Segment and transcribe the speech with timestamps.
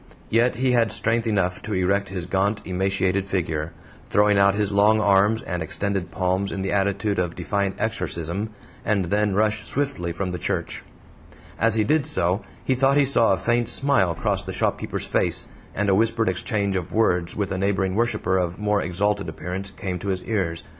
[0.31, 3.71] Yet he had strength enough to erect his gaunt emaciated figure,
[4.09, 8.49] throwing out his long arms and extended palms in the attitude of defiant exorcism,
[8.83, 10.81] and then rush swiftly from the church.
[11.59, 15.47] As he did so he thought he saw a faint smile cross the shopkeeper's face,
[15.75, 19.99] and a whispered exchange of words with a neighboring worshiper of more exalted appearance came
[19.99, 20.63] to his ears.